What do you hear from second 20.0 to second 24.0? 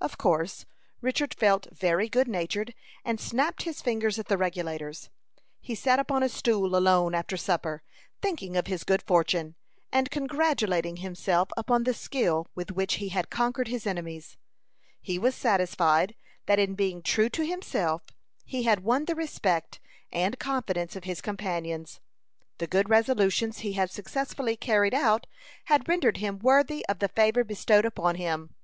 and confidence of his companions. The good resolutions he had